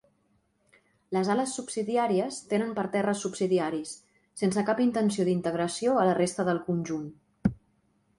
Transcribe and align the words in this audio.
Les 1.15 1.27
ales 1.33 1.51
subsidiàries 1.57 2.39
tenen 2.53 2.71
parterres 2.79 3.21
subsidiaris, 3.25 3.91
sense 4.43 4.63
cap 4.71 4.81
intenció 4.87 5.27
d'integració 5.29 5.95
a 6.05 6.07
la 6.11 6.17
resta 6.21 6.47
del 6.49 6.63
conjunt. 6.71 7.05